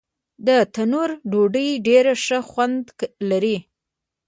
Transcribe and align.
د 0.47 0.49
تندور 0.73 1.09
ډوډۍ 1.31 1.69
ډېر 1.87 2.05
ښه 2.23 2.39
خوند 2.49 2.83
لري. 3.29 3.57